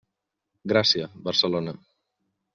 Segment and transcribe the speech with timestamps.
[0.73, 1.77] Gràcia, Barcelona.